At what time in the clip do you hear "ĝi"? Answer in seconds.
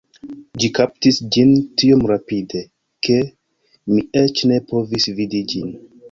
0.61-0.67